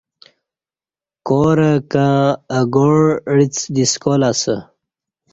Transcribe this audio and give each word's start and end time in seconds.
کورہ 1.27 1.73
کں 1.91 2.13
اہ 2.55 2.61
گاع 2.73 2.99
عِڅ 3.33 3.55
دی 3.73 3.83
سکال 3.91 4.21
اسہ 4.29 4.55